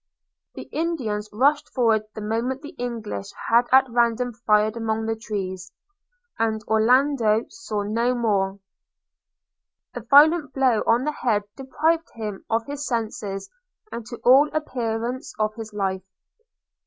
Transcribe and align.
The 0.55 0.63
Indians 0.71 1.29
rushed 1.31 1.69
forward 1.69 2.05
the 2.15 2.21
moment 2.21 2.63
the 2.63 2.73
English 2.79 3.27
had 3.49 3.67
at 3.71 3.85
random 3.87 4.33
fired 4.33 4.75
among 4.75 5.05
the 5.05 5.15
trees, 5.15 5.71
and 6.39 6.63
Orlando 6.67 7.45
saw 7.49 7.83
no 7.83 8.15
more; 8.15 8.57
a 9.93 9.99
violent 10.01 10.53
blow 10.53 10.81
on 10.87 11.03
the 11.03 11.11
head 11.11 11.43
deprived 11.55 12.09
him 12.15 12.43
of 12.49 12.65
his 12.65 12.83
senses, 12.87 13.51
and 13.91 14.03
to 14.07 14.15
all 14.23 14.49
appearance 14.55 15.35
of 15.37 15.53
his 15.53 15.71
life. 15.71 16.01